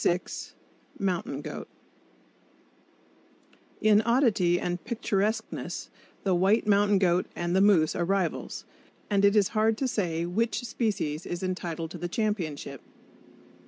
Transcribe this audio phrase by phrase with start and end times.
[0.97, 1.67] Mountain Goat
[3.81, 5.91] In oddity and picturesqueness,
[6.23, 8.65] the white mountain goat and the moose are rivals;
[9.11, 12.81] and it is hard to say which species is entitled to the championship.